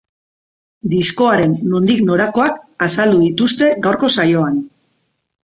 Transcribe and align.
Diskoaren 0.93 1.53
nondik 1.73 2.01
norakoak 2.09 2.57
azaldu 2.87 3.23
dituzte 3.27 3.71
gaurko 3.89 4.11
saioan. 4.19 4.61